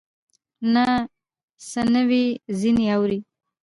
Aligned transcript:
نه 0.73 0.85
څه 1.69 1.81
نوي 1.95 2.25
ځینې 2.59 2.85
اورې 2.95 3.19